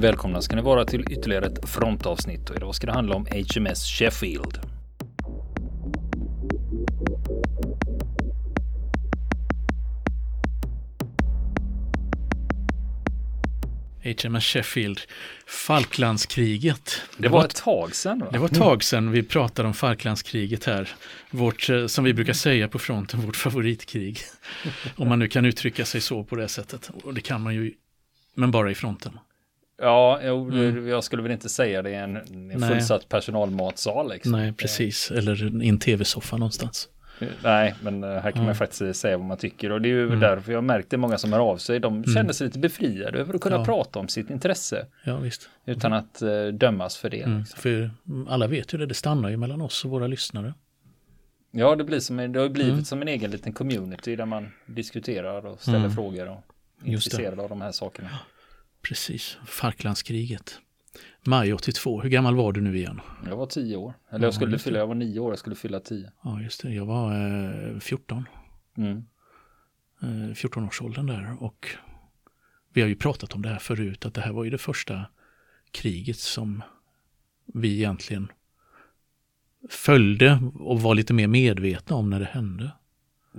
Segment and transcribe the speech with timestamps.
[0.00, 3.86] Välkomna ska ni vara till ytterligare ett frontavsnitt och idag ska det handla om HMS
[3.86, 4.58] Sheffield.
[14.02, 15.00] HMS Sheffield,
[15.46, 17.02] Falklandskriget.
[17.16, 18.26] Det var ett tag sedan va?
[18.32, 20.88] Det var ett tag sedan vi pratade om Falklandskriget här.
[21.30, 24.18] Vårt, eh, som vi brukar säga på fronten, vårt favoritkrig.
[24.96, 26.90] Om man nu kan uttrycka sig så på det sättet.
[27.04, 27.72] Och det kan man ju,
[28.34, 29.18] men bara i fronten.
[29.80, 30.52] Ja, jo,
[30.88, 32.16] jag skulle väl inte säga det i en,
[32.52, 34.08] en fullsatt personalmatsal.
[34.10, 34.32] Liksom.
[34.32, 35.10] Nej, precis.
[35.10, 36.88] Eller i en tv-soffa någonstans.
[37.42, 38.54] Nej, men eh, här kan man Mm.
[38.54, 40.20] faktiskt säga vad man tycker och det är ju Mm.
[40.20, 41.80] därför jag märkte många som hör av sig.
[41.80, 43.64] De känner sig lite befriade över att kunna Ja.
[43.64, 45.48] prata om sitt intresse Ja, visst.
[45.66, 47.22] utan att eh, dömas för det.
[47.22, 47.38] Mm.
[47.38, 47.58] liksom.
[47.60, 47.90] För
[48.28, 50.54] alla vet ju det, det stannar ju mellan oss och våra lyssnare.
[51.50, 52.84] Ja, det, blir som det har blivit Mm.
[52.84, 55.90] som en egen liten community där man diskuterar och ställer Mm.
[55.90, 56.42] frågor och
[56.84, 58.08] är intresserad av de här sakerna.
[58.82, 60.60] Precis, Falklandskriget.
[61.26, 63.00] Maj 82, hur gammal var du nu igen?
[63.26, 65.56] Jag var tio år, eller Ja, jag skulle fylla, jag var nio år, jag skulle
[65.56, 66.12] fylla tio.
[66.24, 67.12] Ja, just det, jag var
[67.74, 68.24] eh, 14.
[68.76, 69.04] Mm.
[70.02, 71.68] eh, 14-årsåldern där och
[72.72, 75.06] vi har ju pratat om det här förut att det här var ju det första
[75.70, 76.62] kriget som
[77.54, 78.28] vi egentligen
[79.70, 82.70] följde och var lite mer medvetna om när det hände.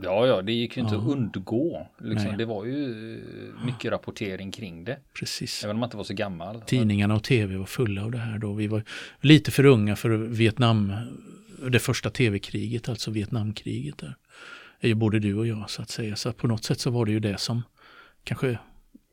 [0.03, 1.01] Ja, ja, det gick ju inte Ja.
[1.01, 1.87] att undgå.
[1.97, 2.37] Liksom.
[2.37, 5.63] Det var ju eh, mycket rapportering kring det, Precis.
[5.63, 6.61] även om man inte var så gammal.
[6.61, 8.53] Tidningarna och tv var fulla av det här då.
[8.53, 8.83] Vi var
[9.21, 10.93] lite för unga för Vietnam,
[11.71, 14.15] det första tv-kriget, alltså Vietnamkriget där.
[14.79, 16.15] är ju både du och jag så att säga.
[16.15, 17.61] Så att på något sätt så var det ju det som
[18.23, 18.57] kanske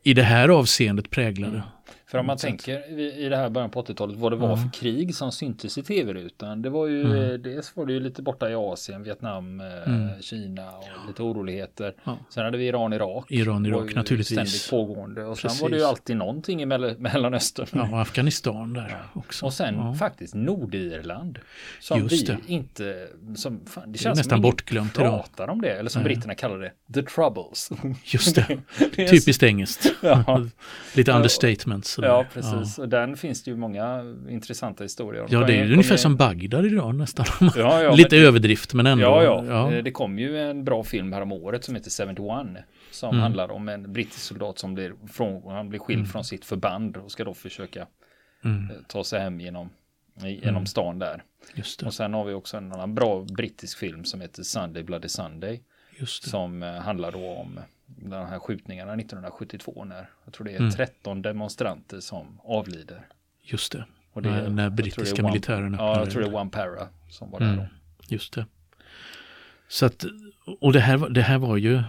[0.02, 1.62] i det här avseendet präglade.
[2.06, 2.48] För om man sätt.
[2.48, 4.56] tänker i, det här början på 80-talet vad det var Ja.
[4.56, 6.62] för krig som syntes i tv-rutan.
[6.62, 7.22] Det var ju, Mm.
[7.22, 10.22] eh, dels var det ju lite borta i Asien, Vietnam, eh, Mm.
[10.22, 11.94] Kina och lite oroligheter.
[12.04, 12.19] Ja.
[12.30, 13.26] Sen hade vi Iran, Irak.
[13.30, 14.36] Iran, Det Irak naturligtvis.
[14.36, 15.25] Ständigt pågående.
[15.25, 15.62] Och sen Precis.
[15.62, 17.66] var det ju alltid någonting i Mell- Mellanöstern.
[17.72, 19.46] Ja, och Afghanistan där också.
[19.46, 19.94] Och sen ja.
[19.94, 21.38] faktiskt Nordirland.
[21.80, 22.38] Som Just vi det.
[22.46, 25.70] inte, som, fan, det Det känns nästan som bortglömt pratar om det.
[25.72, 27.70] Eller som britterna kallar det, the troubles.
[28.04, 28.58] Just det,
[28.96, 29.86] det typiskt engelskt.
[30.02, 30.42] Ja.
[30.94, 31.16] Lite Ja.
[31.76, 31.87] Understatement.
[31.87, 32.09] sådär.
[32.09, 32.25] Ja,
[32.60, 32.78] precis.
[32.78, 35.28] Och den finns det ju många intressanta historier om.
[35.31, 37.26] Ja, det är ju ungefär kom- som Bagdad idag nästan.
[37.56, 39.04] Ja, ja, Lite men- överdrift men ändå.
[39.04, 39.72] Ja, ja, ja.
[39.72, 42.64] Eh, Det kom ju en bra film här om året som heter 71.
[42.91, 43.20] Som Mm.
[43.22, 47.10] handlar om en brittisk soldat som blir, från, han blir skild från sitt förband och
[47.10, 47.87] ska då försöka
[48.44, 49.70] Mm, eh, ta sig hem genom,
[50.25, 51.22] i- genom stan där.
[51.87, 55.60] Och sen har vi också en annan bra brittisk film som heter Sunday Bloody Sunday.
[56.06, 60.70] Som eh, handlar då om de här skjutningarna 1972 när jag tror det är Mm.
[60.70, 63.06] 13 demonstranter som avlider.
[63.42, 63.84] Just det.
[64.12, 66.50] Och det är- när, när brittiska One- militären Ja, öppnade jag tror det är One
[66.50, 67.58] Para som var där Mm.
[67.58, 67.66] då.
[68.08, 68.46] Just det.
[69.69, 70.04] Så att,
[70.60, 71.82] och det här, det här var ju,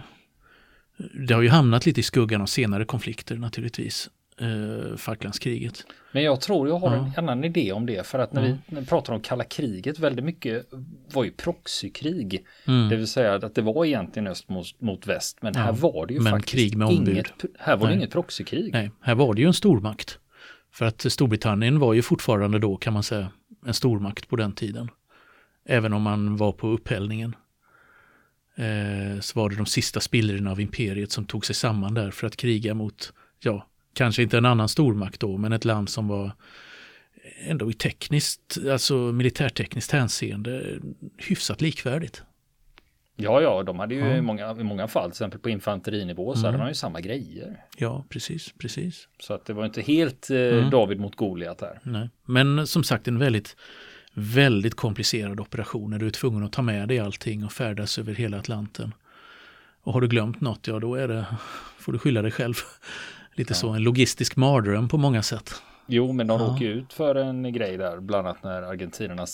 [1.26, 4.10] det har ju hamnat lite i skuggan av senare konflikter naturligtvis.
[4.40, 5.84] Eh, Falklandskriget.
[6.12, 7.12] Men jag tror jag har Ja.
[7.16, 8.54] en annan idé om det för att när Ja.
[8.80, 10.66] vi pratar om kalla kriget väldigt mycket
[11.12, 12.46] var ju proxykrig.
[12.66, 12.88] Mm.
[12.88, 16.06] Det vill säga att det var egentligen öst mot, mot väst men Ja, här var
[16.06, 17.08] det ju men faktiskt krig med ombud.
[17.14, 18.72] inget, här var det inget proxykrig.
[18.72, 20.18] Nej, här var det ju en stormakt.
[20.72, 23.28] För att Storbritannien var ju fortfarande då kan man säga
[23.66, 24.88] en stormakt på den tiden.
[25.64, 27.36] Även om man var på upphällningen.
[28.56, 32.26] Eh, så var det de sista spillrorna av imperiet som tog sig samman där för
[32.26, 33.66] att kriga mot, ja,
[33.98, 36.32] kanske inte en annan stormakt då, men ett land som var
[37.46, 40.78] ändå i tekniskt, alltså militärtekniskt hänseende
[41.16, 42.22] hyfsat likvärdigt.
[43.16, 44.16] Ja, ja, de hade ju Ja.
[44.16, 46.52] i, många, i många fall, till exempel på infanterinivå så Mm.
[46.52, 47.64] hade de ju samma grejer.
[47.76, 49.08] Ja, precis, precis.
[49.20, 50.70] Så att det var inte helt eh, Mm.
[50.70, 51.78] David mot Goliat här.
[51.82, 52.10] Nej.
[52.24, 53.56] Men som sagt en väldigt,
[54.14, 58.14] väldigt komplicerad operation när du är tvungen att ta med dig allting och färdas över
[58.14, 58.94] hela Atlanten.
[59.82, 61.26] Och har du glömt något, ja då är det,
[61.78, 62.54] får du skylla dig själv.
[63.38, 63.54] Lite Ja.
[63.56, 65.50] så, en logistisk mardröm på många sätt.
[65.90, 66.46] Jo, men de Ja.
[66.46, 69.26] råkar ut för en grej där, bland annat när argentinarna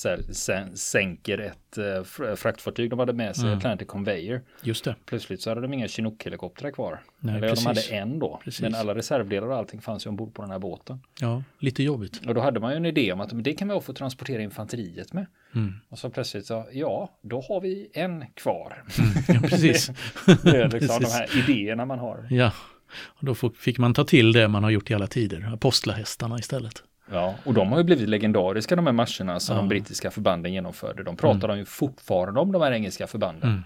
[0.74, 3.58] sänker ett eh, fr- fraktfartyg de hade med sig, Mm.
[3.58, 4.40] Atlantic Conveyor.
[4.62, 4.94] Just det.
[5.06, 7.00] Plötsligt så hade de inga Chinook-helikoptrar kvar.
[7.18, 7.90] Nej, Eller ja, de precis.
[7.90, 8.40] hade en då.
[8.44, 8.62] Precis.
[8.62, 11.00] Men alla reservdelar och allting fanns ju ombord på den här båten.
[11.20, 12.20] Ja, lite jobbigt.
[12.26, 14.42] Och då hade man ju en idé om att men det kan vi få transportera
[14.42, 15.26] infanteriet med.
[15.54, 15.72] Mm.
[15.88, 18.82] Och så plötsligt så, ja, då har vi en kvar.
[19.28, 19.86] Ja, precis.
[20.42, 21.14] det är liksom de Precis.
[21.14, 22.26] här idéerna man har.
[22.30, 22.52] Ja,
[23.02, 26.82] och då fick man ta till det man har gjort i alla tider, apostlahästarna istället.
[27.10, 29.62] Ja, och de har ju blivit legendariska de här marscherna som Ja.
[29.62, 31.02] de brittiska förbanden genomförde.
[31.02, 33.48] De pratar de ju fortfarande om de här engelska förbanden.
[33.50, 33.62] Mm.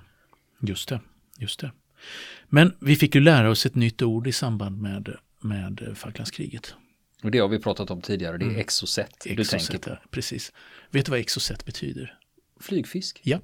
[0.60, 1.00] Just det,
[1.38, 1.72] just det.
[2.48, 6.74] Men vi fick ju lära oss ett nytt ord i samband med, med Falklandskriget.
[7.22, 8.60] Och det har vi pratat om tidigare, det är Mm.
[8.60, 9.90] exocet du Exocet, tänker på.
[9.90, 10.52] ja, precis.
[10.90, 12.14] Vet du vad exocet betyder?
[12.60, 13.20] Flygfisk.
[13.24, 13.38] Ja,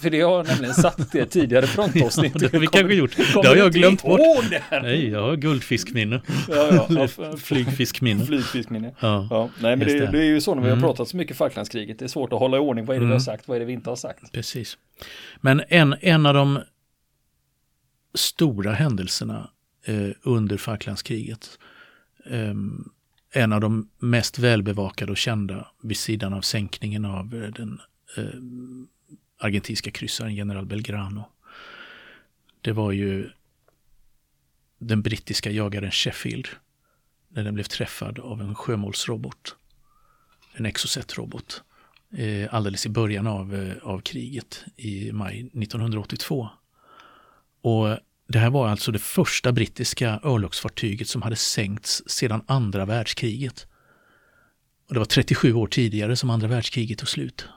[0.00, 2.32] För det har nämligen satt det tidigare frontavsnitt.
[2.34, 3.16] Ja, det har vi kanske gjort.
[3.16, 4.20] Det har jag glömt bort.
[4.70, 6.22] Nej, jag har guldfiskminne.
[6.48, 8.26] Ja, ja, ja, Flygfiskminne.
[8.26, 8.94] Flygfiskminne.
[9.00, 9.26] Ja.
[9.30, 10.06] Ja, nej men det, det.
[10.12, 10.82] det är ju så när vi har Mm.
[10.88, 11.98] pratat så mycket Falklandskriget.
[11.98, 12.84] Det är svårt att hålla i ordning.
[12.84, 13.20] Vad är det vi har Mm.
[13.24, 13.48] sagt?
[13.48, 14.32] Vad är det vi inte har sagt?
[14.32, 14.78] Precis.
[15.40, 16.58] Men en, en av de
[18.14, 19.50] stora händelserna
[19.84, 21.58] eh, under Falklandskriget,
[22.30, 22.54] eh,
[23.32, 27.80] en av de mest välbevakade och kända vid sidan av sänkningen av eh, den
[28.16, 28.24] eh,
[29.40, 31.24] argentinska kryssaren General Belgrano.
[32.60, 33.30] Det var ju
[34.78, 36.48] den brittiska jagaren Sheffield
[37.28, 39.56] när den blev träffad av en sjömålsrobot.
[40.54, 41.62] En Exocet-robot
[42.16, 46.48] eh, alldeles i början av, eh, av kriget i maj 1982.
[47.62, 53.66] Och det här var alltså det första brittiska örlogsfartyget som hade sänkts sedan andra världskriget.
[54.88, 57.48] Och det var 37 år tidigare som andra världskriget tog slut.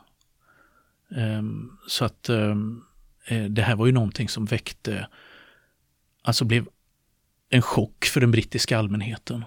[1.15, 2.81] Ehm, så att ehm,
[3.27, 5.07] eh, det här var ju någonting som väckte,
[6.21, 6.67] alltså blev
[7.50, 9.45] en chock för den brittiska allmänheten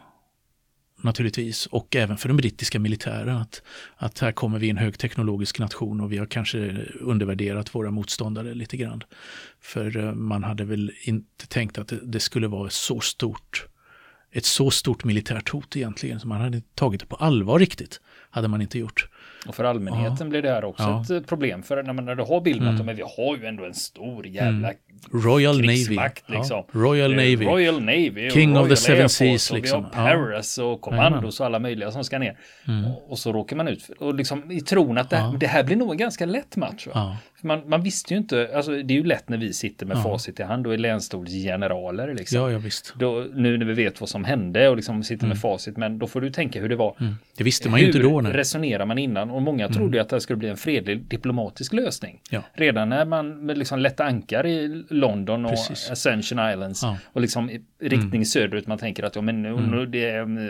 [1.02, 3.62] naturligtvis och även för den brittiska militären att,
[3.96, 6.58] att här kommer vi en högteknologisk nation och vi har kanske
[7.00, 9.02] undervärderat våra motståndare lite grann.
[9.60, 13.66] För eh, man hade väl inte tänkt att det, det skulle vara så stort
[14.30, 16.20] ett så stort militärt hot egentligen.
[16.20, 18.00] Så man hade inte tagit det på allvar riktigt.
[18.30, 19.08] Hade man inte gjort.
[19.48, 21.16] Och för allmänheten blir det här också Ja.
[21.16, 21.62] ett problem.
[21.62, 22.80] För när, man, när du har bilden Mm.
[22.80, 24.72] att men vi har ju ändå en stor jävla
[25.12, 25.76] Royal Navy.
[26.26, 26.56] liksom.
[26.56, 27.36] Ja, Royal Eh, Navy.
[27.46, 28.26] Royal Navy.
[28.28, 29.86] och King of Royal the Seven Seas, och liksom.
[29.92, 30.16] Vi har Ja.
[30.26, 32.38] Paris och Commandos och alla möjliga som ska ner.
[32.68, 32.84] Mm.
[32.86, 35.34] Och, och så råkar man ut och liksom i tron att det, Ja.
[35.40, 36.86] det här blir nog en ganska lätt match.
[36.94, 39.96] Ja, Man, man visste ju inte, alltså det är ju lätt när vi sitter med
[39.96, 40.02] Ja.
[40.02, 42.38] facit i hand, då är länsstolsgeneraler liksom.
[42.40, 42.94] ja, ja visst.
[42.98, 46.06] Då, nu när vi vet vad som hände och liksom sitter med facit, men då
[46.06, 46.96] får du tänka hur det var.
[47.00, 47.14] Mm.
[47.36, 48.18] Det visste man ju inte Hur då.
[48.18, 48.32] Mm.
[48.32, 49.30] resonerar man innan?
[49.30, 52.20] Och många trodde ju att det här skulle bli en fredlig diplomatisk lösning.
[52.52, 55.90] Redan när man liksom lätte ankar i London och Precis.
[55.90, 56.98] Ascension Islands Ja.
[57.12, 59.90] och liksom i riktning söderut, man tänker att ja, men nu, Mm.
[59.90, 60.00] det,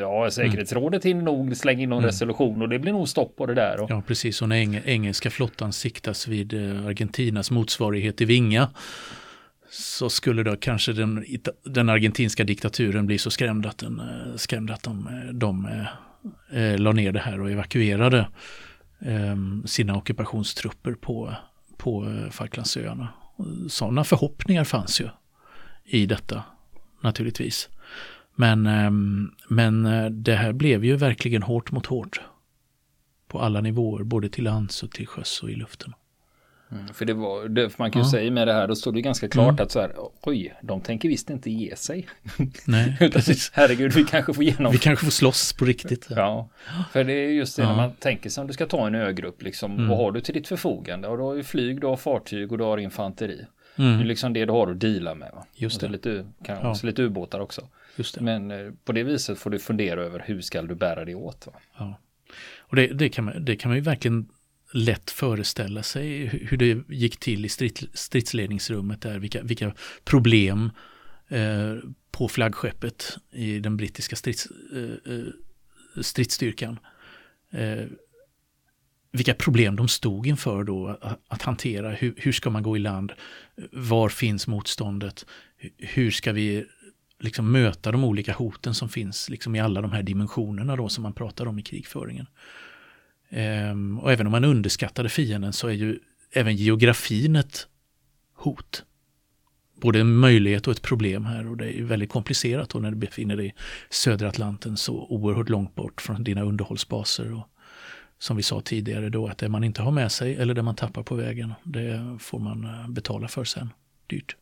[0.01, 3.55] ja, säkerhetsrådet hinner nog slänga in någon resolution och det blir nog stopp på det
[3.55, 3.81] där.
[3.81, 4.43] Och, Ja, precis.
[4.43, 8.69] Och när eng engelska flottan siktas vid eh, Argentinas motsvarighet i Vinga
[9.71, 11.25] så skulle då kanske den,
[11.65, 15.69] den argentinska diktaturen bli så skrämd att, den, eh, skrämd att de, eh, de
[16.53, 18.29] eh, la ner det här och evakuerade
[19.01, 21.35] eh, sina ockupationstrupper på,
[21.77, 23.09] på Falklandsöarna.
[23.69, 25.09] Sådana förhoppningar fanns ju
[25.85, 26.43] i detta
[27.01, 27.69] naturligtvis.
[28.35, 32.21] Men, ehm, men eh, det här blev ju verkligen hårt mot hårt
[33.29, 35.95] på alla nivåer, både till lands och till sjöss och i luften.
[36.73, 38.11] Mm, för det var, det, för man kan ju Ja.
[38.11, 39.63] säga med det här, då står det ganska klart Mm.
[39.65, 39.93] att så här,
[40.23, 42.07] oj, de tänker visst inte ge sig.
[42.67, 43.51] Nej, Utan, precis.
[43.55, 46.07] herregud, vi kanske får igenom Vi kanske får slåss på riktigt.
[46.11, 46.49] Ja,
[46.93, 47.69] för det är just det Ja.
[47.69, 49.73] när man tänker sig om du ska ta en ögrupp liksom.
[49.75, 49.89] Mm.
[49.89, 51.09] Vad har du till ditt förfogande?
[51.09, 53.45] Och du har ju flyg, du har fartyg och du har infanteri.
[53.77, 55.31] Det är Mm, liksom det du har att deala med.
[55.35, 55.47] Va?
[55.55, 55.93] Just och så det.
[55.93, 56.77] lite, kan, Ja.
[56.83, 57.69] lite ubåtar också.
[57.97, 58.21] just det.
[58.21, 61.47] Men eh, på det viset får du fundera över hur ska du bära dig åt.
[61.47, 61.53] Va?
[61.79, 61.99] Ja.
[62.59, 64.27] Och det, det, kan man, det kan man ju verkligen
[64.77, 69.73] lätt föreställa sig hur det gick till i strid, stridsledningsrummet där, vilka, vilka
[70.05, 70.71] problem
[71.29, 71.75] eh,
[72.11, 75.25] på flaggskeppet i den brittiska strids, eh, eh,
[76.01, 76.79] stridsstyrkan.
[77.51, 77.85] Eh,
[79.13, 81.91] vilka problem de stod inför då att, att hantera.
[81.91, 83.13] Hur, hur ska man gå i land?
[83.73, 85.27] Var finns motståndet?
[85.79, 86.67] Hur ska vi
[87.19, 91.03] liksom möta de olika hoten som finns liksom i alla de här dimensionerna då som
[91.03, 92.27] man pratar om i krigföringen.
[93.31, 95.99] Ehm, och även om man underskattade fienden så är ju
[96.33, 97.69] även geografin ett
[98.35, 98.85] hot.
[99.81, 102.91] Både en möjlighet och ett problem här och det är ju väldigt komplicerat då när
[102.91, 103.53] du befinner dig i
[103.91, 107.33] södra Atlanten så oerhört långt bort från dina underhållsbaser.
[107.33, 107.49] Och
[108.19, 110.75] som vi sa tidigare då att det man inte har med sig eller det man
[110.75, 113.73] tappar på vägen det får man eh, betala för sen.
[114.07, 114.37] Dyrt.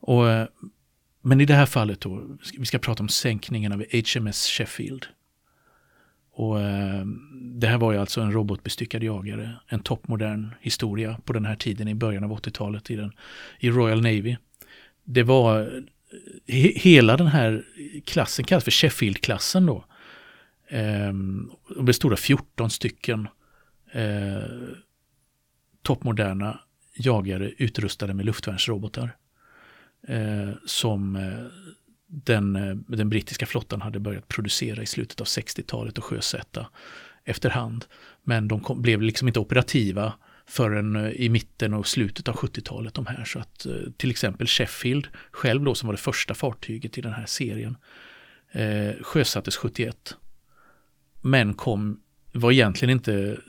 [0.00, 0.48] Och, eh,
[1.22, 5.06] men i det här fallet då, vi ska prata om sänkningen av HMS Sheffield.
[6.40, 11.44] Och eh, det här var ju alltså en robotbestyckad jagare, en toppmodern historia på den
[11.44, 13.12] här tiden i början av 80-talet i, den,
[13.58, 14.36] i Royal Navy.
[15.04, 17.64] Det var eh, he, hela den här
[18.04, 19.84] klassen kallas för Sheffield-klassen då.
[20.68, 21.12] Eh,
[21.76, 23.28] och bestod av 14 stycken
[23.92, 24.42] eh,
[25.82, 26.60] toppmoderna
[26.94, 29.16] jagare utrustade med luftvärnsrobotar
[30.08, 31.46] eh, som eh,
[32.10, 36.66] den, eh, den brittiska flottan hade börjat producera i slutet av 60-talet och sjösätta
[37.24, 37.84] efterhand.
[38.22, 40.12] Men de kom, blev liksom inte operativa
[40.46, 43.24] förrän eh, i mitten och slutet av 70-talet de här.
[43.24, 47.12] Så att eh, till exempel Sheffield själv då som var det första fartyget i den
[47.12, 47.76] här serien
[48.52, 50.16] eh, sjösattes 71.
[51.20, 52.00] Men kom,
[52.32, 53.40] var egentligen inte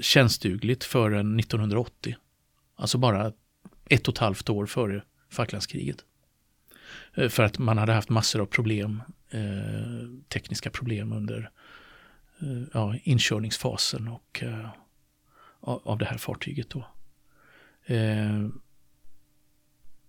[0.00, 2.16] tjänstdugligt förrän 1980.
[2.76, 3.32] Alltså bara
[3.88, 6.04] ett och ett halvt år före Falklandskriget.
[7.18, 11.50] Eh, för att man hade haft massor av problem, eh, tekniska problem under
[12.40, 14.68] eh, ja, inkörningsfasen och, eh,
[15.60, 16.70] av det här fartyget.
[16.70, 16.86] Då.
[17.94, 18.48] Eh,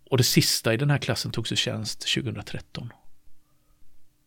[0.10, 2.94] och det sista i den här klassen togs i tjänst 2013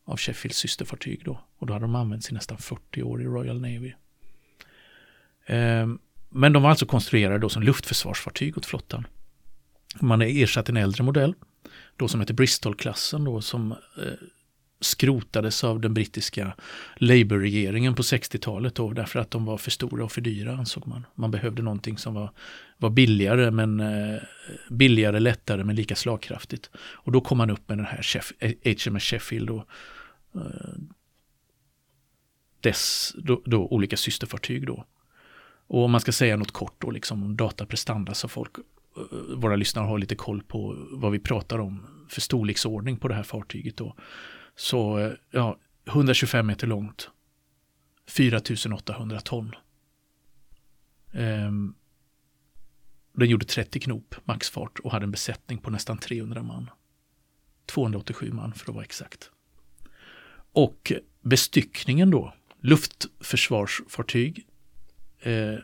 [0.04, 1.40] av Sheffields systerfartyg då.
[1.58, 3.92] Och då hade de använts i nästan 40 år i Royal Navy.
[5.46, 5.86] Eh,
[6.28, 9.06] men de var alltså konstruerade då som luftförsvarsfartyg åt flottan.
[10.00, 11.34] Man har ersatt en äldre modell,
[11.96, 14.12] då som heter Bristolklassen då som eh,
[14.84, 16.54] skrotades av den brittiska
[16.96, 21.06] Labour-regeringen på 60-talet då därför att de var för stora och för dyra ansåg man.
[21.14, 22.30] Man behövde någonting som var,
[22.76, 24.22] var billigare men eh,
[24.70, 26.70] billigare, lättare men lika slagkraftigt.
[26.76, 28.32] Och då kom man upp med den här Sheff
[28.64, 29.68] HMS Sheffield och
[30.34, 30.72] eh,
[32.60, 34.86] dess då, då, olika systerfartyg då.
[35.66, 38.50] Och om man ska säga något kort då liksom om dataprestanda så folk
[39.36, 43.22] våra lyssnare har lite koll på vad vi pratar om för storleksordning på det här
[43.22, 43.96] fartyget då.
[44.56, 47.10] Så eh, ja, 125 meter långt.
[48.06, 49.54] 4800 ton.
[51.12, 51.74] Ehm,
[53.12, 56.70] den gjorde 30 knop maxfart och hade en besättning på nästan 300 man.
[57.66, 59.30] 287 man för att vara exakt.
[60.52, 64.46] Och bestyckningen då, luftförsvarsfartyg.
[65.20, 65.54] Eh,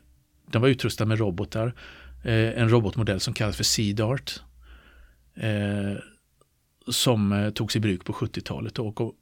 [0.46, 1.74] den var utrustad med robotar.
[2.28, 4.40] Eh, en robotmodell som kallas för Sea Dart.
[5.34, 6.02] Eh,
[6.86, 8.78] som eh, togs i bruk på 70-talet.
[8.78, 9.14] Och, och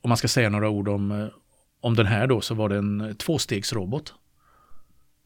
[0.00, 1.28] om man ska säga några ord om, eh,
[1.80, 4.14] om den här då så var det en tvåstegsrobot.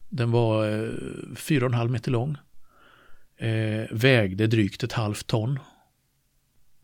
[0.09, 0.89] Den var eh,
[1.35, 2.37] 4,5 meter lång.
[3.37, 5.59] Eh, vägde drygt ett halvt ton.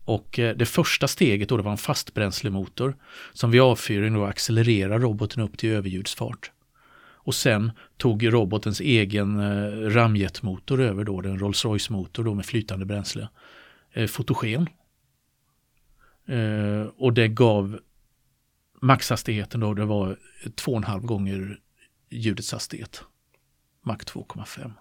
[0.04, 2.96] Och det första steget då det var en fastbränslemotor
[3.32, 6.50] som vid avfyring då accelererar roboten upp till överljudsfart.
[7.28, 12.86] Och sen tog robotens egen eh, ramjetmotor över då, den Rolls-Royce motor då med flytande
[12.86, 13.28] bränsle.
[13.92, 14.68] Eh, fotogen
[16.28, 17.80] Eh, och det gav
[18.80, 21.60] maxhastigheten då, det var 2,5 gånger
[22.10, 23.04] ljudets hastighet.
[23.82, 24.72] Mach 2,5.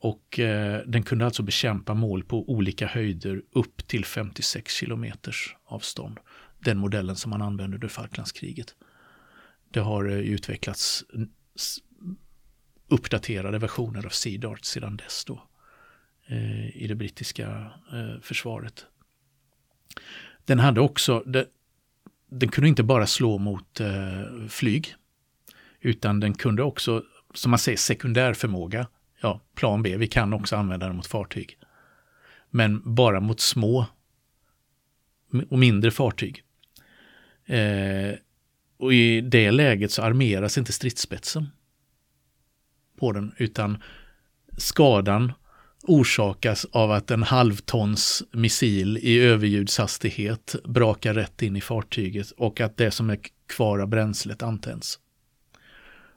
[0.00, 6.20] Och eh, den kunde alltså bekämpa mål på olika höjder upp till 56 kilometers avstånd.
[6.58, 8.74] Den modellen som man använde under Falklandskriget.
[9.70, 11.04] Det har eh, utvecklats
[12.88, 15.42] uppdaterade versioner av SEDART sedan dess då.
[16.26, 18.86] Eh, I det brittiska eh, försvaret.
[20.44, 21.24] Den hade också,
[22.30, 23.80] den kunde inte bara slå mot
[24.48, 24.94] flyg,
[25.80, 28.86] utan den kunde också, som man säger, sekundär förmåga.
[29.20, 31.58] Ja, plan B, vi kan också använda den mot fartyg.
[32.50, 33.86] Men bara mot små
[35.50, 36.42] och mindre fartyg.
[38.78, 41.48] Och i det läget så armeras inte stridsspetsen
[42.98, 43.82] på den, utan
[44.56, 45.32] skadan
[45.82, 52.76] orsakas av att en halvtons missil i överljudshastighet brakar rätt in i fartyget och att
[52.76, 54.98] det som är kvar av bränslet antänds.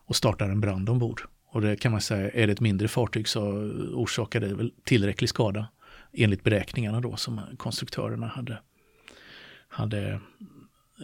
[0.05, 1.21] Och startar en brand ombord.
[1.45, 3.41] Och det kan man säga, är det ett mindre fartyg så
[3.93, 5.67] orsakar det väl tillräcklig skada
[6.13, 8.59] enligt beräkningarna då som konstruktörerna hade,
[9.67, 10.19] hade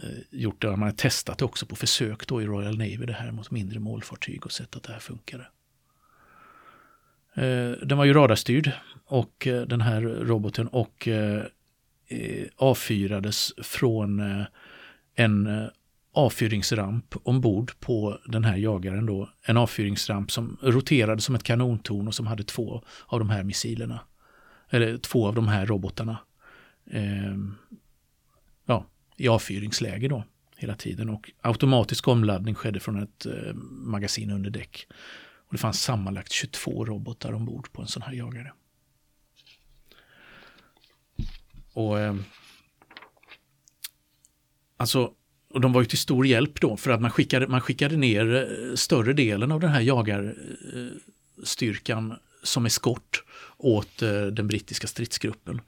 [0.02, 0.62] Eh, gjort.
[0.62, 0.70] Det.
[0.70, 3.78] Man har testat det också på försök då i Royal Navy det här mot mindre
[3.78, 5.46] målfartyg och sett att det här funkade.
[7.34, 8.72] Eh, den var ju radarstyrd
[9.04, 11.08] och eh, den här roboten och
[12.56, 14.22] avfyrades från
[15.14, 15.68] en
[16.12, 19.30] avfyringsramp ombord på den här jagaren då.
[19.42, 24.00] En avfyringsramp som roterade som ett kanontorn och som hade två av de här missilerna.
[24.70, 26.18] Eller två av de här robotarna.
[29.18, 30.24] I avfyringsläge då
[30.56, 34.86] hela tiden och automatisk omladdning skedde från ett eh, magasin under däck.
[35.48, 38.52] Och det fanns sammanlagt 22 robotar ombord på en sån här jagare.
[41.72, 42.16] Och eh,
[44.80, 45.12] Alltså,
[45.50, 48.34] och de var ju till stor hjälp då för att man skickade, man skickade ner
[48.34, 48.44] eh,
[48.74, 53.24] större delen av den här jagarstyrkan eh, som eskort
[53.56, 55.62] åt eh, den brittiska stridsgruppen eh,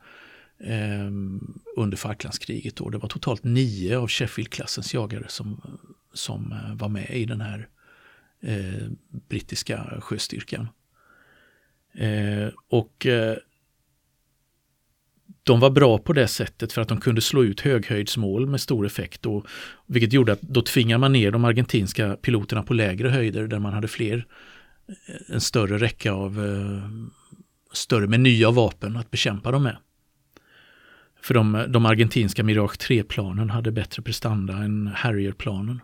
[0.64, 2.76] Ehm, under Falklandskriget.
[2.76, 2.90] Då.
[2.90, 5.78] Det var totalt nio av Sheffield-klassens jagare som,
[6.12, 7.68] som eh, var med i den här
[8.40, 8.88] eh,
[9.28, 10.68] brittiska sjöstyrkan.
[11.94, 13.36] Eh, och eh,
[15.42, 18.86] de var bra på det sättet för att de kunde slå ut höghöjdsmål med stor
[18.86, 19.26] effekt.
[19.26, 19.46] Och,
[19.86, 23.72] vilket gjorde att då tvingade man ner de argentinska piloterna på lägre höjder där man
[23.72, 24.26] hade fler,
[24.88, 26.90] eh, en större räcka av eh,
[27.72, 29.76] större med nya vapen att bekämpa dem med.
[31.22, 35.80] För de, de argentinska Mirage 3-planen hade bättre prestanda än Harrier-planen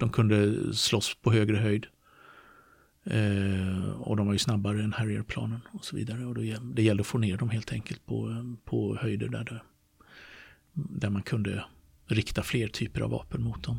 [0.00, 1.86] De kunde slåss på högre höjd.
[3.04, 6.26] Eh, och de var ju snabbare än Harrier-planen och så vidare.
[6.26, 6.42] Och då,
[6.74, 9.60] det gällde att få ner dem helt enkelt på, på höjder där, det,
[10.72, 11.64] där man kunde
[12.06, 13.78] rikta fler typer av vapen mot dem.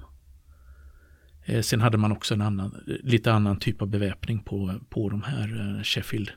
[1.46, 5.22] Eh, sen hade man också en annan, lite annan typ av beväpning på, på de
[5.22, 6.32] här eh, Sheffield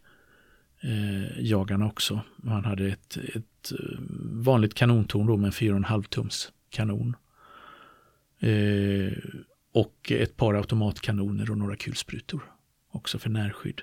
[0.85, 2.21] eh, jagarna också.
[2.37, 3.99] Man hade ett, ett eh,
[4.31, 7.17] vanligt kanontorn då med en 4,5 tums kanon.
[8.39, 9.13] Eh,
[9.73, 12.43] och ett par automatkanoner och några kulsprutor
[12.91, 13.83] också för närskydd.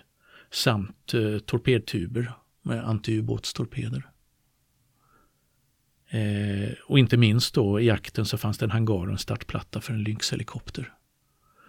[0.52, 4.12] Samt eh, torpedtuber med antiubåtstorpeder.
[6.10, 9.82] Eh, och inte minst då i jakten så fanns det en hangar och en startplatta
[9.82, 10.94] för en Lynx-helikopter.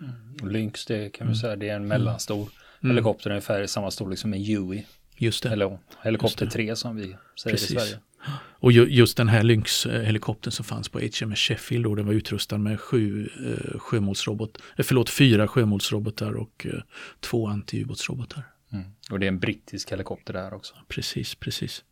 [0.00, 0.52] Mm.
[0.52, 1.40] Lynx det kan vi mm.
[1.40, 2.48] säga det är en mellanstor
[2.80, 2.96] mm.
[2.96, 4.84] helikopter ungefär i samma storlek som en Huey.
[5.16, 5.48] Just det.
[5.48, 7.70] Eller helikopter 3 som vi säger Precis.
[7.70, 7.98] i Sverige.
[8.34, 12.80] Och just den här Lynx-helikoptern som fanns på HMS Sheffield då, den var utrustad med
[12.80, 16.80] sju eh, sjömålsrobot, eh, förlåt, fyra sjömålsrobotar och eh,
[17.20, 18.42] två antiubåtsrobotar.
[18.72, 18.84] Mm.
[19.10, 20.74] Och det är en brittisk helikopter där också.
[20.88, 21.84] Precis, precis.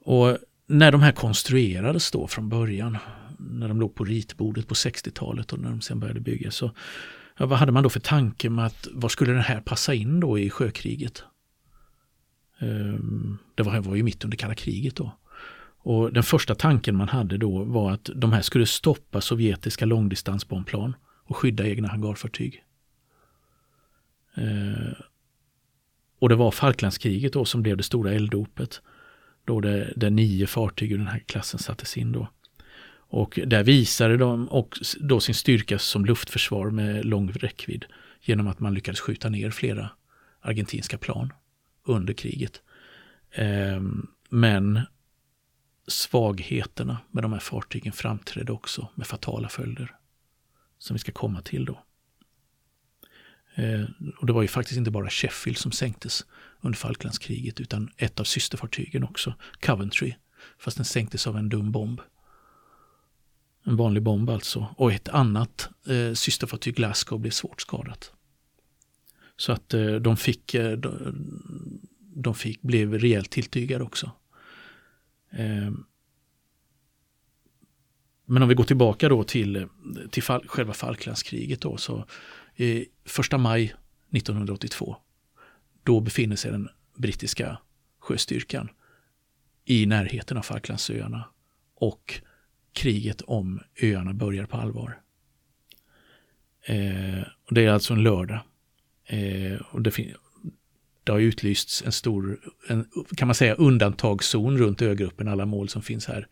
[0.00, 2.98] Och när de här konstruerades då från början,
[3.38, 6.70] när de låg på ritbordet på 60-talet och när de sen började byggas, så
[7.38, 10.20] ja, vad hade man då för tanke med att vad skulle den här passa in
[10.20, 11.24] då i sjökriget?
[12.58, 15.12] Ehm, det var, var ju mitt under kalla kriget då.
[15.78, 20.96] Och den första tanken man hade då var att de här skulle stoppa sovjetiska långdistansbombplan
[21.24, 22.64] och skydda egna hangarfartyg.
[24.34, 24.94] Ehm,
[26.18, 28.80] och det var Falklandskriget då som blev det stora elddopet.
[29.44, 32.28] Då det, där nio fartyg i den här klassen sattes in då.
[33.08, 37.84] Och där visade de också då sin styrka som luftförsvar med lång räckvidd
[38.22, 39.90] genom att man lyckades skjuta ner flera
[40.40, 41.32] argentinska plan
[41.86, 42.62] under kriget.
[43.32, 44.80] Ehm, men
[45.88, 49.96] svagheterna med de här fartygen framträdde också med fatala följder.
[50.78, 51.82] Som vi ska komma till då.
[53.54, 53.86] Ehm,
[54.18, 56.26] och det var ju faktiskt inte bara Sheffield som sänktes
[56.60, 60.14] under Falklandskriget utan ett av systerfartygen också, Coventry.
[60.58, 62.00] Fast den sänktes av en dum bomb.
[63.64, 64.74] En vanlig bomb alltså.
[64.76, 68.12] Och ett annat eh, systerfartyg, Glasgow, blev svårt skadat.
[69.36, 71.14] Så att eh, de fick, eh, de,
[72.00, 74.10] de fick, blev rejält tilltygade också.
[75.30, 75.72] Eh,
[78.26, 79.68] men om vi går tillbaka då till,
[80.10, 82.04] till fall, själva Falklandskriget då så
[82.54, 83.74] eh, första maj
[84.12, 84.96] 1982
[85.82, 87.58] då befinner sig den brittiska
[87.98, 88.68] sjöstyrkan
[89.64, 91.24] i närheten av Falklandsöarna
[91.74, 92.20] och
[92.72, 95.00] kriget om öarna börjar på allvar.
[96.62, 98.40] Eh, och det är alltså en lördag.
[99.06, 100.14] Eh, och det,
[101.04, 105.28] det har utlysts en stor, en, kan man säga, undantagszon runt ögruppen.
[105.28, 106.26] Alla mål som finns här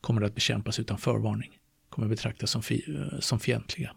[0.00, 1.50] kommer att bekämpas utan förvarning.
[1.90, 3.94] Kommer att betraktas som, fi, eh, som fientliga.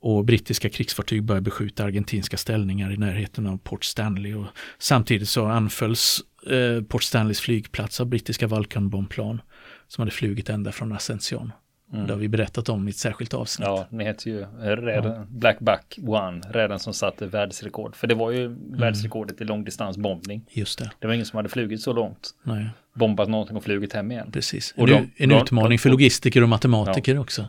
[0.00, 4.34] Och brittiska krigsfartyg börjar beskjuta argentinska ställningar i närheten av Port Stanley.
[4.34, 4.46] Och
[4.78, 6.20] samtidigt så anfölls
[6.50, 9.40] eh, Port Stanleys flygplats av brittiska Vulcan-bombplan
[9.88, 11.52] som hade flugit ända från Ascension.
[11.92, 12.06] Mm.
[12.06, 13.68] Det har vi berättat om i ett särskilt avsnitt.
[13.68, 15.26] Ja, den heter ju Räden, ja.
[15.28, 17.96] Black Buck One, räden som satte världsrekord.
[17.96, 18.78] För det var ju mm.
[18.78, 20.44] världsrekordet i långdistansbombning.
[20.50, 20.90] Just det.
[20.98, 22.30] Det var ingen som hade flugit så långt.
[22.42, 22.68] Nej.
[22.94, 24.30] Bombat någonting och flugit hem igen.
[24.32, 24.74] Precis.
[24.76, 27.20] Och en, de, en utmaning för logistiker och matematiker ja.
[27.20, 27.46] också.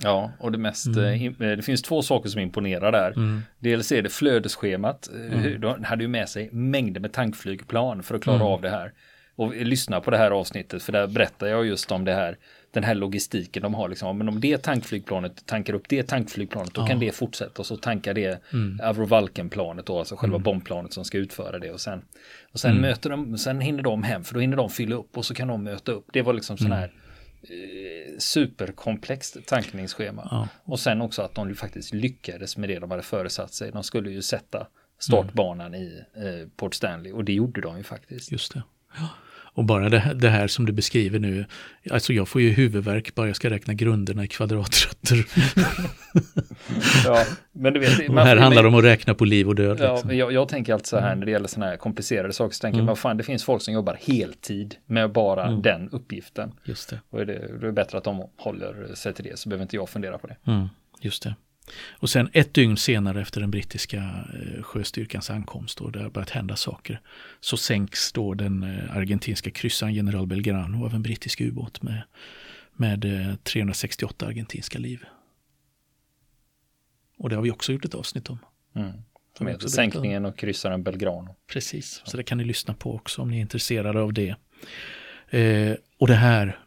[0.00, 1.04] Ja, och det mest, mm.
[1.04, 3.10] Eh, eh, det finns två saker som imponerar där.
[3.10, 3.42] Mm.
[3.58, 5.10] Dels är det flödesschemat.
[5.14, 5.60] Eh, mm.
[5.60, 8.48] De hade ju med sig mängder med tankflygplan för att klara mm.
[8.48, 8.92] av det här.
[9.36, 12.36] Och lyssna på det här avsnittet, för där berättar jag just om det här
[12.72, 13.88] den här logistiken de har.
[13.88, 16.86] Liksom, men om det tankflygplanet tankar upp det tankflygplanet, då ja.
[16.86, 18.80] kan det fortsätta och så tankar det mm.
[18.82, 20.42] Avrovalken-planet då, alltså själva mm.
[20.42, 21.70] bombplanet som ska utföra det.
[21.70, 22.02] Och sen,
[22.52, 22.82] och sen mm.
[22.82, 25.48] möter de, sen hinner de hem, för då hinner de fylla upp och så kan
[25.48, 26.06] de möta upp.
[26.12, 26.78] Det var liksom sån mm.
[26.78, 26.92] här
[27.42, 30.28] eh, superkomplext tankningsschema.
[30.30, 30.48] Ja.
[30.64, 33.72] Och sen också att de faktiskt lyckades med det de hade föresatt sig.
[33.72, 34.66] De skulle ju sätta
[34.98, 38.32] startbanan i eh, Port Stanley och det gjorde de ju faktiskt.
[38.32, 38.62] Just det.
[38.96, 39.08] Ja.
[39.54, 41.46] Och bara det, det, här som du beskriver nu,
[41.90, 45.26] alltså jag får ju huvudvärk bara jag ska räkna grunderna i kvadratrötter.
[47.04, 49.80] ja, men du vet, och här handlar det om att räkna på liv och död.
[49.80, 50.16] Ja, liksom.
[50.16, 52.78] jag, jag, tänker alltså så här när det gäller sådana här komplicerade saker, så tänker
[52.78, 52.88] mm.
[52.88, 55.62] jag, fan det finns folk som jobbar heltid med bara mm.
[55.62, 56.52] den uppgiften.
[56.64, 57.00] Just det.
[57.10, 59.88] Och det, det är bättre att de håller sig till det, så behöver inte jag
[59.88, 60.36] fundera på det.
[60.46, 60.68] Mm.
[61.00, 61.34] Just det.
[61.90, 63.98] Och sen ett dygn senare efter den brittiska
[64.34, 67.00] eh, sjöstyrkans ankomst och det har börjat hända saker
[67.40, 72.02] så sänks då den eh, argentinska kryssaren General Belgrano av en brittisk ubåt med,
[72.72, 73.02] med
[73.44, 75.04] 368 eh, argentinska liv.
[77.18, 78.38] Och det har vi också gjort ett avsnitt om.
[78.74, 78.92] Mm.
[79.38, 81.36] Som heter Sänkningen och kryssaren Belgrano.
[81.46, 84.36] Precis, så det kan ni lyssna på också om ni är intresserade av det.
[85.28, 86.58] Eh, och det här,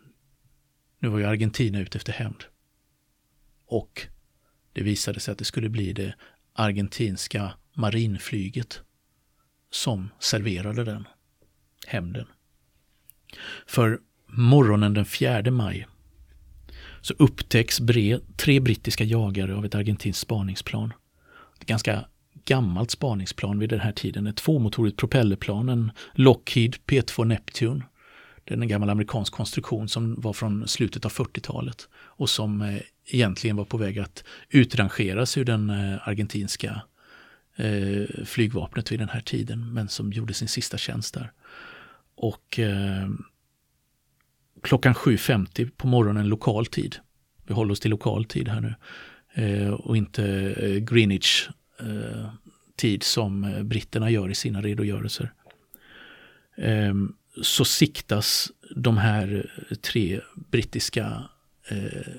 [1.00, 2.44] nu var ju Argentina ute efter hämnd.
[3.68, 4.08] Och
[4.76, 6.14] det visade sig att det skulle bli det
[6.54, 8.82] argentinska marinflyget
[9.72, 11.08] som serverade den
[11.88, 12.26] hämnden.
[13.66, 15.88] För morgonen den 4 maj
[17.02, 17.82] så upptäcks
[18.38, 20.94] tre brittiska jagare av ett argentinskt spaningsplan.
[21.60, 22.06] Ett ganska
[22.46, 24.28] gammalt spaningsplan vid den här tiden.
[24.28, 27.84] Ett tvåmotorigt propellerplan, en Lockheed P2 Neptune.
[28.46, 32.82] Det är en gammal amerikansk konstruktion som var från slutet av 40-talet och som eh,
[33.06, 36.82] egentligen var på väg att utrangeras ur den eh, argentinska
[37.56, 41.32] eh, flygvapnet vid den här tiden, men som gjorde sin sista tjänst där.
[42.16, 43.10] Och eh,
[44.64, 46.96] klockan 7.50 på morgonen lokal tid,
[47.48, 48.76] vi håller oss till lokal tid här nu,
[49.44, 52.30] eh, och inte Greenwich eh,
[52.76, 55.34] tid som britterna gör i sina redogörelser.
[56.58, 61.30] Ehm, så siktas de här tre brittiska
[61.70, 62.14] eh,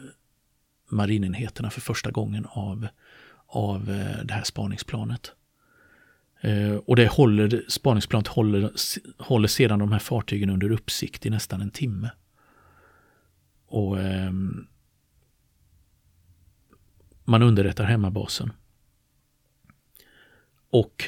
[0.88, 2.88] marinenheterna för första gången av,
[3.46, 5.33] av eh, det här spaningsplanet.
[6.40, 8.72] Eh, och det håller, spaningsplanet håller,
[9.18, 12.11] håller sedan de här fartygen under uppsikt i nästan en timme.
[13.66, 14.33] Och eh,
[17.24, 18.52] man underrättar hemmabasen.
[20.70, 21.05] Och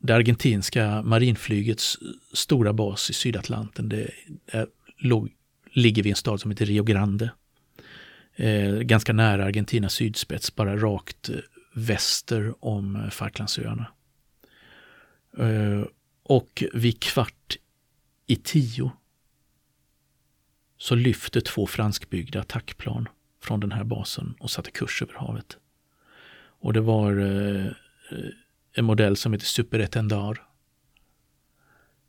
[0.00, 1.98] det argentinska marinflygets
[2.32, 4.10] stora bas i Sydatlanten, det
[4.46, 4.66] är,
[4.98, 5.32] låg,
[5.72, 7.30] ligger vid en stad som heter Rio Grande.
[8.34, 11.36] Eh, ganska nära Argentinas sydspets, bara rakt eh,
[11.74, 13.86] väster om eh, Falklandsöarna.
[15.38, 15.84] Eh,
[16.22, 17.56] och vid kvart
[18.26, 18.90] i tio
[20.78, 23.08] så lyfte två franskbyggda attackplan
[23.42, 25.56] från den här basen och satte kurs över havet.
[26.62, 28.30] Och det var eh, eh
[28.72, 30.38] en modell som heter Super Etendard.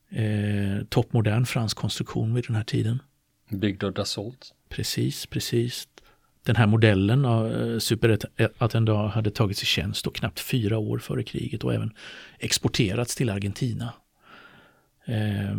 [0.09, 3.01] Eh, toppmodern fransk konstruktion vid den här tiden.
[3.49, 4.53] Byggd av Dassault.
[4.69, 5.87] Precis, precis.
[6.43, 8.17] Den här modellen av eh, Super
[8.57, 11.93] Atendard hade tagits i tjänst och knappt fyra år före kriget och även
[12.39, 13.93] exporterats till Argentina.
[15.05, 15.57] Eh,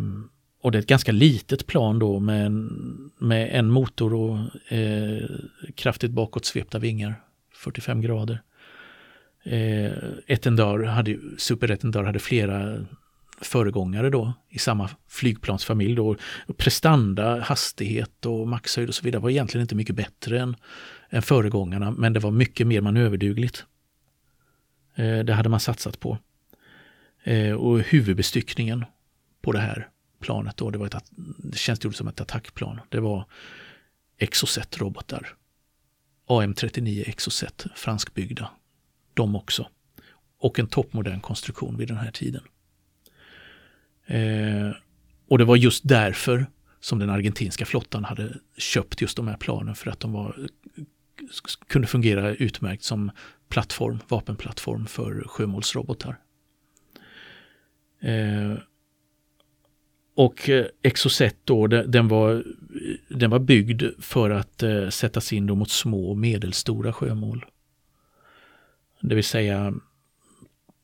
[0.61, 4.37] och det är ett ganska litet plan då med en, med en motor och
[4.73, 5.29] eh,
[5.75, 7.15] kraftigt bakåt svepta vingar,
[7.55, 8.41] 45 grader.
[9.43, 12.85] Eh, hade, Super Etendard hade flera
[13.41, 15.95] föregångare då i samma flygplansfamilj.
[15.95, 16.15] Då.
[16.57, 20.55] Prestanda, hastighet och maxhöjd och så vidare var egentligen inte mycket bättre än,
[21.09, 23.65] än föregångarna men det var mycket mer manöverdugligt.
[24.95, 26.17] Eh, det hade man satsat på.
[27.23, 28.85] Eh, och huvudbestyckningen
[29.41, 32.79] på det här planet då, det, var ett, det tjänstgjorde som ett attackplan.
[32.89, 33.25] Det var
[34.17, 35.27] Exocet-robotar.
[36.27, 38.49] AM39 Exocet, franskbyggda.
[39.13, 39.67] De också.
[40.39, 42.43] Och en toppmodern konstruktion vid den här tiden.
[44.05, 44.75] Eh,
[45.27, 46.45] och det var just därför
[46.79, 50.47] som den argentinska flottan hade köpt just de här planen för att de var,
[51.67, 53.11] kunde fungera utmärkt som
[53.49, 56.19] plattform, vapenplattform för sjömålsrobotar.
[58.01, 58.57] Eh,
[60.15, 62.43] och eh, Exocet då, den var,
[63.07, 67.45] den var byggd för att eh, sättas in då mot små och medelstora sjömål.
[69.03, 69.73] Det vill säga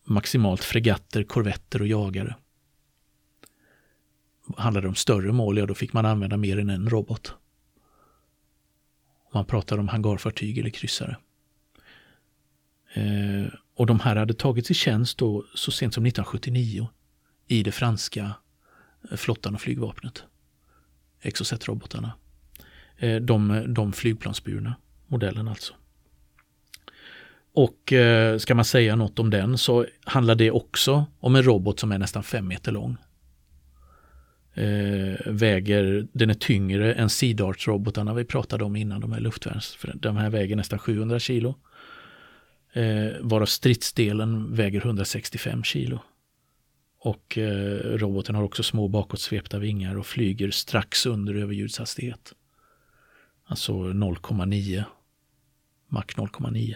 [0.05, 2.35] maximalt fregatter, korvetter och jagare
[4.57, 7.33] handlade det om större mål, ja då fick man använda mer än en robot.
[9.33, 11.17] Man pratar om hangarfartyg eller kryssare.
[12.93, 16.87] Eh, och de här hade tagits i tjänst då så sent som 1979
[17.47, 18.33] i det franska
[19.11, 20.23] eh, flottan och flygvapnet.
[21.21, 22.11] Exocet-robotarna.
[22.97, 24.75] Eh, de, de flygplansburna
[25.07, 25.73] modellen alltså.
[27.59, 31.79] Och eh, ska man säga något om den så handlar det också om en robot
[31.79, 32.97] som är nästan fem meter lång
[34.53, 39.77] eh, väger, den är tyngre än Sea Darts-robotarna vi pratade om innan, de här luftvärns,
[39.95, 41.55] de här väger nästan 700 kilo.
[42.73, 45.99] Eh, varav stridsdelen väger 165 kilo.
[46.99, 52.33] Och eh, roboten har också små bakåtsvepta vingar och flyger strax under överljudshastighet.
[53.45, 54.83] Alltså 0,9.
[55.87, 56.75] Mach 0,9.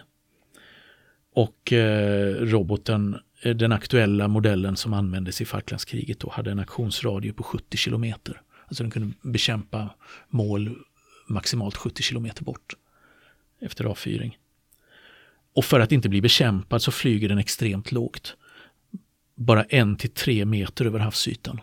[1.34, 7.34] Och eh, roboten Eh, den aktuella modellen som användes i Falklandskriget då hade en aktionsradie
[7.34, 8.42] på 70 kilometer.
[8.68, 9.90] Alltså den kunde bekämpa
[10.30, 10.78] mål
[11.28, 12.74] maximalt 70 kilometer bort
[13.62, 14.38] efter avfyring.
[15.54, 18.36] Och för att inte bli bekämpad så flyger den extremt lågt.
[19.36, 21.62] Bara en till tre meter över havsytan.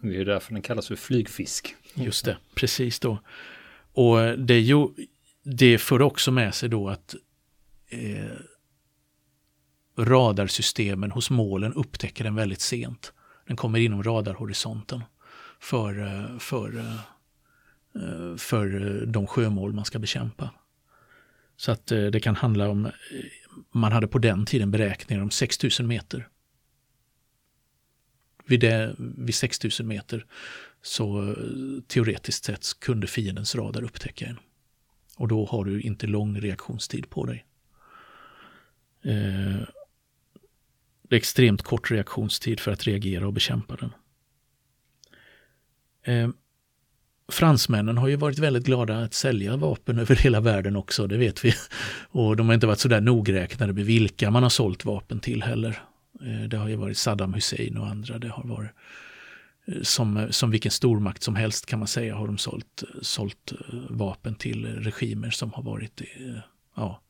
[0.00, 1.74] Det är därför den kallas för flygfisk.
[1.94, 3.18] Just det, precis då.
[3.92, 4.88] Och det, ju,
[5.42, 7.14] det för också med sig då att
[7.88, 8.38] eh,
[9.98, 13.12] radarsystemen hos målen upptäcker den väldigt sent.
[13.46, 15.02] Den kommer inom radarhorisonten
[15.60, 20.50] för, eh, för, eh, för eh, de sjömål man ska bekämpa.
[21.56, 22.90] Så att det kan handla om,
[23.70, 26.28] man hade på den tiden beräkningar om 6000 meter.
[28.46, 30.26] Vid, det, vid 6000 meter
[30.82, 31.34] så
[31.86, 34.38] teoretiskt sett kunde fiendens radar upptäcka en.
[35.16, 37.44] Och då har du inte lång reaktionstid på dig.
[39.02, 39.68] Eh,
[41.08, 43.92] det är extremt kort reaktionstid för att reagera och bekämpa den.
[46.02, 46.30] Eh,
[47.32, 51.44] fransmännen har ju varit väldigt glada att sälja vapen över hela världen också, det vet
[51.44, 51.54] vi.
[52.10, 55.82] Och de har inte varit sådär nogräknade med vilka man har sålt vapen till heller.
[56.20, 58.18] Eh, det har ju varit Saddam Hussein och andra.
[58.18, 58.70] Det har varit
[59.66, 63.00] eh, som, eh, som vilken stormakt som helst kan man säga har de sålt, eh,
[63.02, 63.52] sålt
[63.88, 66.02] vapen till regimer som har varit
[66.76, 67.02] ja,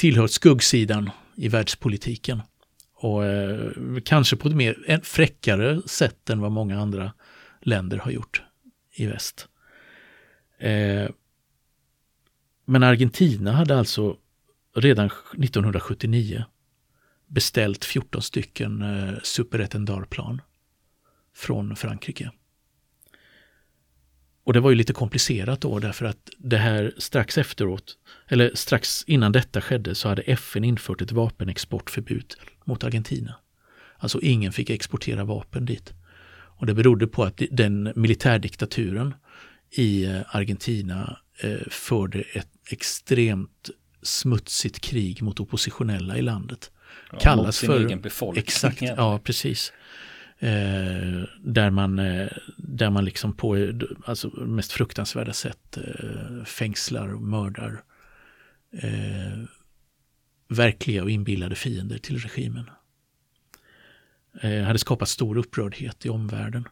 [0.00, 2.42] tillhört skuggsidan i världspolitiken.
[2.94, 3.70] Och eh,
[4.04, 7.12] kanske på ett mer fräckare sätt än vad många andra
[7.62, 8.42] länder har gjort
[8.94, 9.48] i väst.
[10.58, 11.10] Eh,
[12.64, 14.16] men Argentina hade alltså
[14.76, 16.44] redan 1979
[17.26, 19.68] beställt 14 stycken eh, Super
[21.34, 22.30] från Frankrike.
[24.44, 27.96] Och det var ju lite komplicerat då därför att det här strax efteråt,
[28.28, 33.34] eller strax innan detta skedde så hade FN infört ett vapenexportförbud mot Argentina.
[33.98, 35.92] Alltså ingen fick exportera vapen dit.
[36.60, 39.14] Och det berodde på att den militärdiktaturen
[39.70, 43.70] i eh, Argentina eh, förde ett extremt
[44.02, 46.70] smutsigt krig mot oppositionella i landet.
[47.12, 48.42] Ja, Kallas mot sin för, egen befolkning.
[48.42, 49.72] Exakt, ja precis.
[50.42, 53.72] Eh, där, man, eh, där man liksom på
[54.04, 57.82] alltså, mest fruktansvärda sätt eh, fängslar och mördar
[58.72, 59.44] eh,
[60.48, 62.70] verkliga och inbillade fiender till regimen.
[64.40, 66.68] Eh, hade skapat stor upprördhet i omvärlden.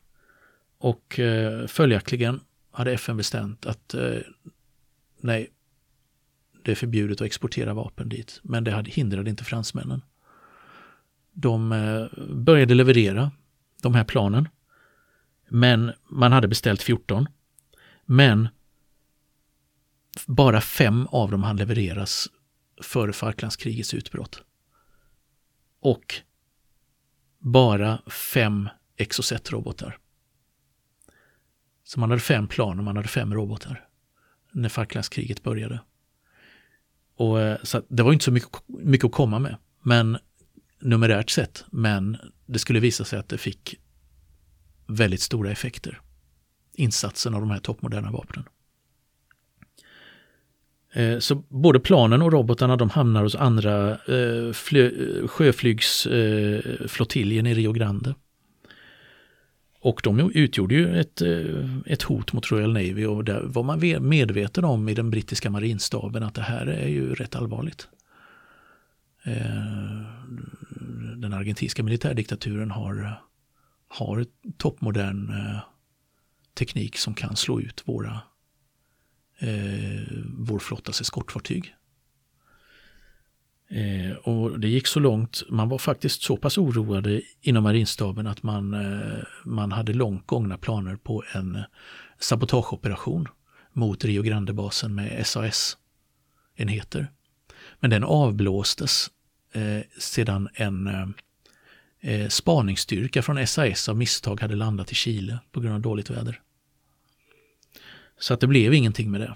[0.79, 4.19] Och eh, följaktligen hade FN bestämt att eh,
[5.21, 5.51] nej,
[6.65, 8.41] det är förbjudet att exportera vapen dit.
[8.43, 10.03] Men det hade, hindrade inte fransmännen.
[11.33, 13.31] De eh, började leverera
[13.83, 14.49] de här planen.
[15.49, 17.27] Men man hade beställt 14.
[18.05, 18.49] Men
[20.27, 22.29] bara fem av dem hann levereras
[22.83, 24.43] före Falklandskrigets utbrott.
[25.81, 26.15] Och
[27.39, 29.99] bara fem Exocet-robotar.
[31.85, 33.89] Så man hade fem plan och man hade fem robotar
[34.53, 35.81] när Falklandskriget började.
[37.17, 40.19] Och, eh, så det var inte så mycket, mycket att komma med, men
[40.81, 41.65] numerärt sett.
[41.71, 43.75] Men det skulle visa sig att det fick
[44.87, 46.01] väldigt stora effekter.
[46.75, 48.45] Insatsen av de här toppmoderna vapnen.
[50.93, 54.53] Eh, så både planen och robotarna de hamnar hos andra eh, eh
[55.27, 58.15] sjöflygsflottiljen eh, i Rio Grande.
[59.81, 61.23] Och de utgjorde ju ett,
[61.87, 66.23] ett hot mot Royal Navy och där var man medveten om i den brittiska marinstaben
[66.23, 67.89] att det här är ju rätt allvarligt.
[69.29, 70.03] Eh,
[71.17, 73.23] den argentinska militärdiktaturen har,
[73.89, 75.61] har toppmodern eh,
[76.55, 78.21] teknik som kan slå ut våra
[79.39, 80.03] eh,
[80.39, 81.75] vår flottas eskortfartyg.
[83.71, 88.43] Eh, och det gick så långt, man var faktiskt så pass oroade inom marinstaben att
[88.43, 91.63] man, eh, man hade långt gångna planer på en
[92.19, 93.29] sabotageoperation
[93.73, 97.11] mot Rio Grande-basen med SAS-enheter.
[97.81, 99.11] Men den avblåstes
[99.99, 101.15] sedan en
[102.01, 106.41] eh, spaningsstyrka från SAS av misstag hade landat i Chile på grund av dåligt väder.
[108.19, 109.35] Så att det blev ingenting med det.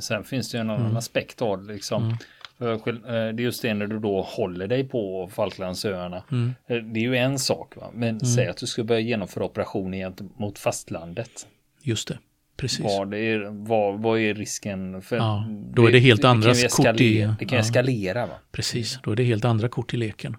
[0.00, 0.96] Sen finns det ju en annan mm.
[0.96, 2.02] aspekt av det liksom.
[2.04, 2.16] Mm.
[2.60, 6.22] Eh, det är just det när du då håller dig på Falklandsöarna.
[6.30, 6.54] Mm.
[6.66, 7.90] Eh, det är ju en sak, va?
[7.94, 8.20] men mm.
[8.20, 11.46] säg att du ska börja genomföra operationer gentemot fastlandet.
[11.82, 12.18] Just det,
[12.56, 12.84] precis.
[12.84, 15.02] Vad är, vad, vad är risken?
[15.02, 17.28] För ja, då är det helt andra kort i...
[17.38, 18.26] Det kan ja, eskalera.
[18.26, 18.34] Va?
[18.52, 20.36] Precis, då är det helt andra kort i leken.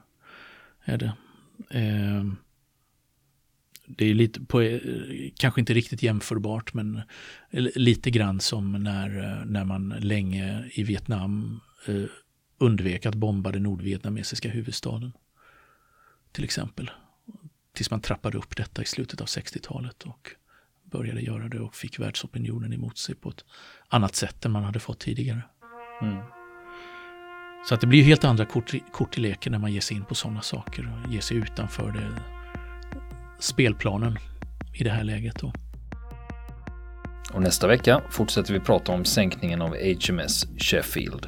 [0.85, 1.11] Är det.
[1.69, 2.23] Eh,
[3.87, 4.79] det är lite på, eh,
[5.37, 7.01] kanske inte riktigt jämförbart, men
[7.75, 12.03] lite grann som när, eh, när man länge i Vietnam eh,
[12.57, 15.13] undvek att bomba den nordvietnamesiska huvudstaden.
[16.31, 16.91] Till exempel.
[17.73, 20.31] Tills man trappade upp detta i slutet av 60-talet och
[20.91, 23.45] började göra det och fick världsopinionen emot sig på ett
[23.89, 25.41] annat sätt än man hade fått tidigare.
[26.01, 26.17] Mm.
[27.69, 30.05] Så att det blir helt andra kort, kort i leken när man ger sig in
[30.05, 32.21] på sådana saker och ger sig utanför det
[33.39, 34.17] spelplanen
[34.73, 35.39] i det här läget.
[35.39, 35.53] Då.
[37.33, 41.27] Och nästa vecka fortsätter vi prata om sänkningen av HMS Sheffield.